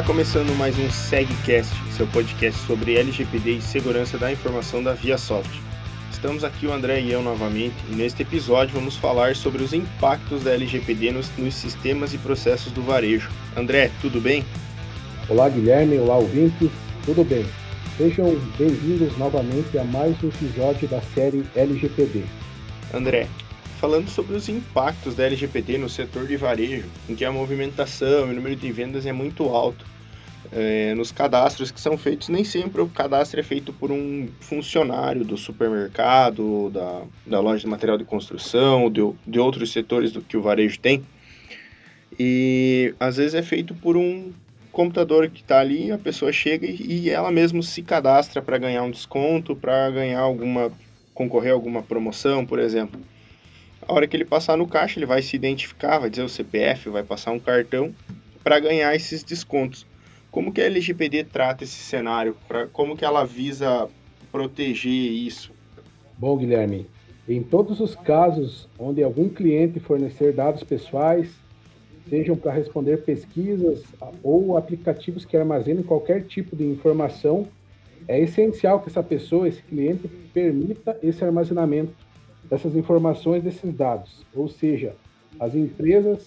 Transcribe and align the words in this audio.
Está 0.00 0.12
começando 0.12 0.56
mais 0.56 0.78
um 0.78 0.90
SegCast, 0.90 1.74
seu 1.94 2.06
podcast 2.06 2.58
sobre 2.66 2.96
LGPD 2.96 3.56
e 3.56 3.60
segurança 3.60 4.16
da 4.16 4.32
informação 4.32 4.82
da 4.82 4.94
ViaSoft. 4.94 5.60
Estamos 6.10 6.42
aqui 6.42 6.66
o 6.66 6.72
André 6.72 7.02
e 7.02 7.12
eu 7.12 7.22
novamente, 7.22 7.74
e 7.90 7.94
neste 7.94 8.22
episódio 8.22 8.72
vamos 8.72 8.96
falar 8.96 9.36
sobre 9.36 9.62
os 9.62 9.74
impactos 9.74 10.42
da 10.42 10.52
LGPD 10.52 11.12
nos, 11.12 11.30
nos 11.36 11.54
sistemas 11.54 12.14
e 12.14 12.18
processos 12.18 12.72
do 12.72 12.80
varejo. 12.80 13.28
André, 13.54 13.90
tudo 14.00 14.22
bem? 14.22 14.42
Olá 15.28 15.50
Guilherme, 15.50 15.98
olá 15.98 16.16
ouvintes, 16.16 16.70
tudo 17.04 17.22
bem? 17.22 17.44
Sejam 17.98 18.34
bem-vindos 18.56 19.14
novamente 19.18 19.76
a 19.76 19.84
mais 19.84 20.16
um 20.24 20.28
episódio 20.28 20.88
da 20.88 21.02
série 21.14 21.44
LGPD. 21.54 22.24
André, 22.94 23.28
falando 23.80 24.10
sobre 24.10 24.36
os 24.36 24.46
impactos 24.46 25.14
da 25.14 25.24
LGPD 25.24 25.78
no 25.78 25.88
setor 25.88 26.26
de 26.26 26.36
varejo, 26.36 26.86
em 27.08 27.14
que 27.14 27.24
a 27.24 27.32
movimentação 27.32 28.28
e 28.28 28.32
o 28.32 28.34
número 28.34 28.54
de 28.54 28.70
vendas 28.70 29.06
é 29.06 29.12
muito 29.12 29.44
alto. 29.44 29.86
É, 30.52 30.94
nos 30.96 31.12
cadastros 31.12 31.70
que 31.70 31.80
são 31.80 31.96
feitos, 31.96 32.28
nem 32.28 32.42
sempre 32.42 32.80
o 32.80 32.88
cadastro 32.88 33.38
é 33.38 33.42
feito 33.42 33.72
por 33.72 33.92
um 33.92 34.28
funcionário 34.40 35.24
do 35.24 35.36
supermercado, 35.36 36.70
da, 36.70 37.02
da 37.24 37.40
loja 37.40 37.60
de 37.60 37.68
material 37.68 37.96
de 37.96 38.04
construção, 38.04 38.90
de, 38.90 39.00
de 39.24 39.38
outros 39.38 39.72
setores 39.72 40.10
do 40.10 40.20
que 40.20 40.36
o 40.36 40.42
varejo 40.42 40.80
tem. 40.80 41.04
E 42.18 42.94
às 42.98 43.16
vezes 43.16 43.34
é 43.34 43.42
feito 43.42 43.74
por 43.74 43.96
um 43.96 44.32
computador 44.72 45.28
que 45.28 45.40
está 45.40 45.60
ali, 45.60 45.92
a 45.92 45.98
pessoa 45.98 46.32
chega 46.32 46.66
e, 46.66 47.04
e 47.04 47.10
ela 47.10 47.30
mesma 47.30 47.62
se 47.62 47.82
cadastra 47.82 48.42
para 48.42 48.58
ganhar 48.58 48.82
um 48.82 48.90
desconto, 48.90 49.54
para 49.54 49.90
ganhar 49.90 50.20
alguma 50.20 50.72
concorrer 51.14 51.52
a 51.52 51.54
alguma 51.54 51.82
promoção, 51.82 52.46
por 52.46 52.58
exemplo. 52.58 53.00
A 53.86 53.92
hora 53.92 54.06
que 54.06 54.16
ele 54.16 54.24
passar 54.24 54.56
no 54.56 54.66
caixa, 54.66 54.98
ele 54.98 55.06
vai 55.06 55.20
se 55.20 55.36
identificar, 55.36 55.98
vai 55.98 56.08
dizer 56.08 56.22
o 56.22 56.28
CPF, 56.28 56.88
vai 56.88 57.02
passar 57.02 57.30
um 57.32 57.38
cartão 57.38 57.94
para 58.42 58.58
ganhar 58.58 58.94
esses 58.94 59.22
descontos. 59.22 59.86
Como 60.30 60.52
que 60.52 60.60
a 60.60 60.66
LGPD 60.66 61.24
trata 61.24 61.64
esse 61.64 61.74
cenário? 61.74 62.36
Pra, 62.46 62.66
como 62.68 62.96
que 62.96 63.04
ela 63.04 63.24
visa 63.24 63.88
proteger 64.30 64.92
isso? 64.92 65.52
Bom, 66.16 66.36
Guilherme, 66.36 66.86
em 67.28 67.42
todos 67.42 67.80
os 67.80 67.94
casos 67.94 68.68
onde 68.78 69.02
algum 69.02 69.28
cliente 69.28 69.80
fornecer 69.80 70.32
dados 70.32 70.62
pessoais, 70.62 71.28
sejam 72.08 72.36
para 72.36 72.52
responder 72.52 72.98
pesquisas 72.98 73.82
ou 74.22 74.56
aplicativos 74.56 75.24
que 75.24 75.36
armazenem 75.36 75.82
qualquer 75.82 76.24
tipo 76.24 76.54
de 76.54 76.64
informação, 76.64 77.46
é 78.06 78.20
essencial 78.20 78.80
que 78.80 78.88
essa 78.88 79.02
pessoa, 79.02 79.48
esse 79.48 79.62
cliente, 79.62 80.08
permita 80.32 80.98
esse 81.02 81.24
armazenamento 81.24 81.92
dessas 82.48 82.74
informações, 82.74 83.42
desses 83.42 83.72
dados. 83.72 84.24
Ou 84.34 84.48
seja, 84.48 84.94
as 85.38 85.54
empresas 85.54 86.26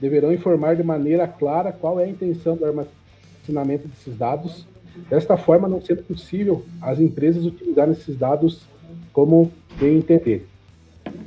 deverão 0.00 0.32
informar 0.32 0.76
de 0.76 0.82
maneira 0.82 1.26
clara 1.26 1.72
qual 1.72 1.98
é 2.00 2.04
a 2.04 2.08
intenção 2.08 2.56
do 2.56 2.66
armazenamento 3.42 3.88
desses 3.88 4.16
dados. 4.16 4.66
Desta 5.08 5.36
forma, 5.36 5.68
não 5.68 5.80
sendo 5.80 6.02
possível 6.02 6.64
as 6.80 7.00
empresas 7.00 7.44
utilizarem 7.44 7.92
esses 7.92 8.16
dados 8.16 8.62
como 9.12 9.50
bem 9.78 9.96
entender. 9.96 10.46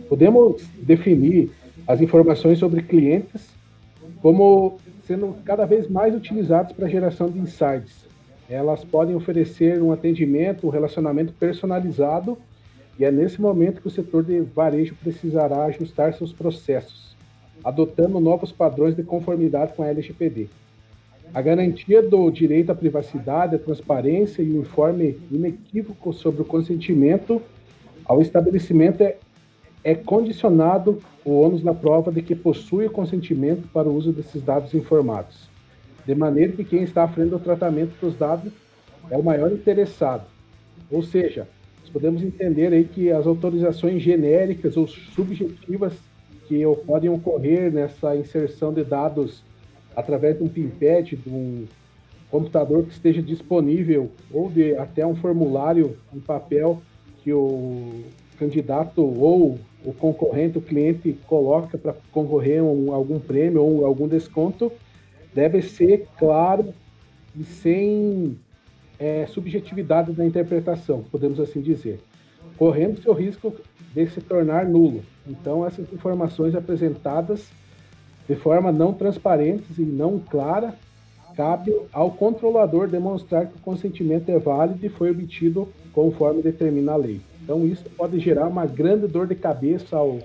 Podemos 0.08 0.62
definir 0.82 1.52
as 1.88 2.00
informações 2.02 2.60
sobre 2.60 2.82
clientes 2.82 3.50
como 4.22 4.80
sendo 5.06 5.36
cada 5.44 5.66
vez 5.66 5.88
mais 5.88 6.16
utilizados 6.16 6.74
para 6.74 6.86
a 6.86 6.90
geração 6.90 7.30
de 7.30 7.40
insights. 7.40 8.06
Elas 8.50 8.84
podem 8.84 9.16
oferecer 9.16 9.82
um 9.82 9.92
atendimento, 9.92 10.68
um 10.68 10.70
relacionamento 10.70 11.34
personalizado 11.34 12.38
e 12.98 13.06
é 13.06 13.12
nesse 13.12 13.42
momento 13.42 13.82
que 13.82 13.88
o 13.88 13.92
setor 13.92 14.24
de 14.24 14.40
varejo 14.42 14.96
precisará 14.96 15.66
ajustar 15.66 16.14
seus 16.14 16.32
processos, 16.32 17.16
adotando 17.64 18.20
novos 18.20 18.52
padrões 18.52 18.96
de 18.96 19.04
conformidade 19.04 19.74
com 19.74 19.84
a 19.84 19.88
LGPD. 19.88 20.48
A 21.36 21.42
garantia 21.42 22.02
do 22.02 22.32
direito 22.32 22.72
à 22.72 22.76
privacidade, 22.76 23.58
à 23.58 23.60
transparência 23.60 24.42
e 24.42 24.50
o 24.54 24.62
informe 24.62 25.20
inequívoco 25.30 26.14
sobre 26.14 26.42
o 26.42 26.46
consentimento 26.46 27.42
ao 28.06 28.22
estabelecimento 28.22 29.04
é, 29.04 29.18
é 29.84 29.94
condicionado 29.94 31.02
o 31.26 31.32
ônus 31.32 31.62
na 31.62 31.74
prova 31.74 32.10
de 32.10 32.22
que 32.22 32.34
possui 32.34 32.86
o 32.86 32.90
consentimento 32.90 33.68
para 33.68 33.90
o 33.90 33.94
uso 33.94 34.14
desses 34.14 34.42
dados 34.42 34.74
informados, 34.74 35.50
de 36.06 36.16
maneira 36.16 36.54
que 36.54 36.64
quem 36.64 36.84
está 36.84 37.04
à 37.04 37.08
frente 37.10 37.32
do 37.32 37.40
tratamento 37.40 38.00
dos 38.00 38.16
dados 38.16 38.54
é 39.12 39.18
o 39.18 39.24
maior 39.24 39.52
interessado, 39.52 40.24
ou 40.90 41.04
seja, 41.04 41.50
podemos 41.92 42.24
entender 42.24 42.72
aí 42.72 42.86
que 42.86 43.12
as 43.12 43.28
autorizações 43.28 44.02
genéricas 44.02 44.78
ou 44.78 44.88
subjetivas 44.88 45.92
que 46.48 46.64
podem 46.88 47.10
ocorrer 47.10 47.74
nessa 47.74 48.16
inserção 48.16 48.74
de 48.74 48.86
dados 48.86 49.44
através 49.96 50.38
de 50.38 50.44
um 50.44 50.48
PIMPAD, 50.48 51.16
de 51.16 51.30
um 51.30 51.66
computador 52.30 52.84
que 52.84 52.92
esteja 52.92 53.22
disponível 53.22 54.12
ou 54.32 54.50
de 54.50 54.76
até 54.76 55.06
um 55.06 55.16
formulário 55.16 55.96
em 56.14 56.20
papel 56.20 56.82
que 57.24 57.32
o 57.32 58.04
candidato 58.38 59.02
ou 59.02 59.58
o 59.84 59.94
concorrente, 59.94 60.58
o 60.58 60.62
cliente 60.62 61.18
coloca 61.28 61.78
para 61.78 61.96
concorrer 62.12 62.60
a 62.60 62.64
um, 62.64 62.94
algum 62.94 63.20
prêmio 63.20 63.62
ou 63.62 63.86
algum 63.86 64.08
desconto, 64.08 64.72
deve 65.34 65.62
ser 65.62 66.08
claro 66.18 66.74
e 67.38 67.44
sem 67.44 68.38
é, 69.00 69.26
subjetividade 69.28 70.12
da 70.12 70.26
interpretação, 70.26 71.04
podemos 71.12 71.40
assim 71.40 71.62
dizer, 71.62 72.00
correndo 72.58 73.02
seu 73.02 73.14
risco 73.14 73.54
de 73.94 74.08
se 74.08 74.22
tornar 74.22 74.66
nulo. 74.66 75.02
Então, 75.28 75.66
essas 75.66 75.92
informações 75.92 76.56
apresentadas 76.56 77.50
de 78.28 78.36
forma 78.36 78.72
não 78.72 78.94
transparente 78.94 79.66
e 79.78 79.82
não 79.82 80.20
clara, 80.20 80.76
cabe 81.36 81.76
ao 81.92 82.12
controlador 82.12 82.88
demonstrar 82.88 83.48
que 83.48 83.58
o 83.58 83.62
consentimento 83.62 84.30
é 84.30 84.40
válido 84.40 84.86
e 84.86 84.90
foi 84.90 85.12
obtido 85.12 85.68
conforme 85.94 86.42
determina 86.42 86.94
a 86.94 86.98
lei. 86.98 87.22
Então, 87.44 87.66
isso 87.66 87.84
pode 87.96 88.20
gerar 88.20 88.48
uma 88.48 88.66
grande 88.66 89.08
dor 89.08 89.28
de 89.28 89.36
cabeça 89.36 89.98
ao, 89.98 90.20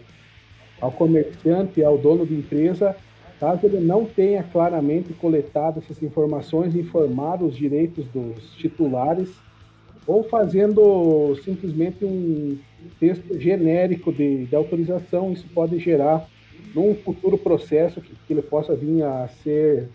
ao 0.81 0.93
comerciante, 0.93 1.83
ao 1.83 1.99
dono 1.99 2.25
de 2.25 2.35
empresa, 2.35 2.97
Caso 3.41 3.65
ele 3.65 3.81
não 3.81 4.05
tenha 4.05 4.43
claramente 4.43 5.15
coletado 5.15 5.79
essas 5.79 6.03
informações, 6.03 6.77
informado 6.77 7.47
os 7.47 7.57
direitos 7.57 8.05
dos 8.09 8.55
titulares, 8.57 9.31
ou 10.07 10.23
fazendo 10.23 11.35
simplesmente 11.43 12.05
um 12.05 12.59
texto 12.99 13.41
genérico 13.41 14.13
de, 14.13 14.45
de 14.45 14.55
autorização, 14.55 15.33
isso 15.33 15.47
pode 15.55 15.79
gerar, 15.79 16.29
num 16.75 16.95
futuro 16.95 17.37
processo 17.39 18.01
que, 18.01 18.13
que 18.27 18.33
ele 18.33 18.43
possa 18.43 18.75
vir 18.75 19.03
a 19.03 19.29
ser 19.43 19.89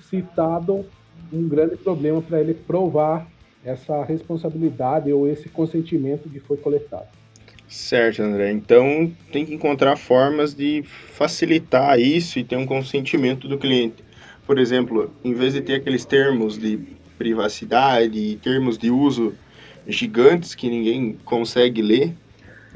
citado, 0.00 0.84
um 1.32 1.48
grande 1.48 1.76
problema 1.76 2.22
para 2.22 2.40
ele 2.40 2.54
provar 2.54 3.26
essa 3.64 4.04
responsabilidade 4.04 5.12
ou 5.12 5.28
esse 5.28 5.48
consentimento 5.48 6.28
que 6.28 6.38
foi 6.38 6.56
coletado. 6.56 7.08
Certo, 7.68 8.22
André. 8.22 8.52
Então 8.52 9.12
tem 9.32 9.44
que 9.44 9.52
encontrar 9.52 9.96
formas 9.96 10.54
de 10.54 10.84
facilitar 10.84 11.98
isso 11.98 12.38
e 12.38 12.44
ter 12.44 12.56
um 12.56 12.66
consentimento 12.66 13.48
do 13.48 13.58
cliente. 13.58 14.04
Por 14.46 14.58
exemplo, 14.58 15.12
em 15.24 15.34
vez 15.34 15.54
de 15.54 15.60
ter 15.60 15.74
aqueles 15.74 16.04
termos 16.04 16.56
de 16.56 16.78
privacidade, 17.18 18.38
termos 18.40 18.78
de 18.78 18.90
uso 18.90 19.34
gigantes 19.88 20.54
que 20.54 20.68
ninguém 20.68 21.18
consegue 21.24 21.82
ler, 21.82 22.12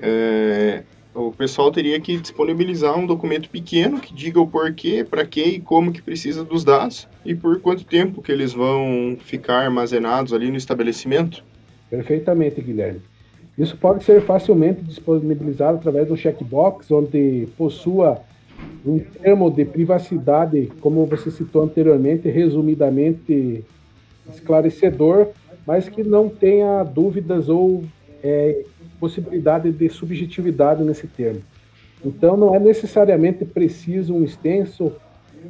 é, 0.01 0.83
o 1.15 1.33
pessoal 1.33 1.71
teria 1.73 2.01
que 2.01 2.17
disponibilizar 2.17 2.97
um 2.97 3.07
documento 3.07 3.49
pequeno 3.51 4.01
que 4.01 4.15
diga 4.15 4.41
o 4.41 4.47
porquê, 4.47 5.05
para 5.09 5.27
que 5.27 5.43
e 5.43 5.61
como 5.61 5.93
que 5.93 6.01
precisa 6.01 6.45
dos 6.45 6.65
dados 6.65 7.09
e 7.25 7.35
por 7.35 7.61
quanto 7.61 7.85
tempo 7.85 8.23
que 8.23 8.31
eles 8.31 8.53
vão 8.53 9.17
ficar 9.21 9.65
armazenados 9.65 10.33
ali 10.33 10.51
no 10.51 10.57
estabelecimento. 10.57 11.45
Perfeitamente, 11.89 12.61
Guilherme. 12.61 13.01
Isso 13.59 13.77
pode 13.77 14.05
ser 14.05 14.23
facilmente 14.23 14.83
disponibilizado 14.83 15.79
através 15.79 16.07
de 16.07 16.13
um 16.13 16.17
checkbox, 16.17 16.91
onde 16.91 17.49
possua 17.59 18.21
um 18.87 18.99
termo 18.99 19.51
de 19.51 19.65
privacidade, 19.65 20.71
como 20.81 21.05
você 21.07 21.31
citou 21.31 21.63
anteriormente, 21.63 22.29
resumidamente 22.31 23.65
esclarecedor, 24.33 25.29
mas 25.67 25.89
que 25.89 26.03
não 26.03 26.29
tenha 26.29 26.83
dúvidas 26.85 27.49
ou 27.49 27.85
é, 28.23 28.65
possibilidade 28.99 29.71
de 29.73 29.89
subjetividade 29.89 30.83
nesse 30.83 31.07
termo. 31.07 31.43
Então, 32.05 32.37
não 32.37 32.55
é 32.55 32.59
necessariamente 32.59 33.45
preciso 33.45 34.15
um 34.15 34.25
extenso 34.25 34.93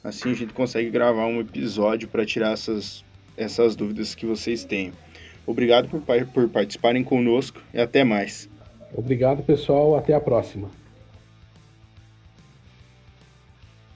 Assim 0.01 0.31
a 0.31 0.33
gente 0.33 0.53
consegue 0.53 0.89
gravar 0.89 1.25
um 1.25 1.41
episódio 1.41 2.07
para 2.07 2.25
tirar 2.25 2.53
essas, 2.53 3.03
essas 3.35 3.75
dúvidas 3.75 4.15
que 4.15 4.25
vocês 4.25 4.63
têm. 4.63 4.93
Obrigado 5.45 5.89
por, 5.89 6.01
por 6.27 6.47
participarem 6.47 7.03
conosco 7.03 7.61
e 7.73 7.81
até 7.81 8.05
mais. 8.05 8.49
Obrigado, 8.95 9.43
pessoal. 9.43 9.97
Até 9.97 10.13
a 10.13 10.21
próxima. 10.21 10.71